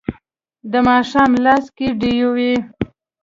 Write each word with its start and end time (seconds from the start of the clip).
د 0.71 0.73
ماښام 0.87 1.31
لاس 1.45 1.65
کې 1.77 1.87
ډیوې 2.01 2.53